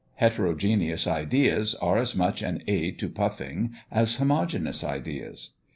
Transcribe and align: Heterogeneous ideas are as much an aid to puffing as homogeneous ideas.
Heterogeneous 0.15 1.05
ideas 1.05 1.75
are 1.75 1.99
as 1.99 2.15
much 2.15 2.41
an 2.41 2.63
aid 2.65 2.97
to 2.97 3.07
puffing 3.07 3.75
as 3.91 4.15
homogeneous 4.15 4.83
ideas. 4.83 5.51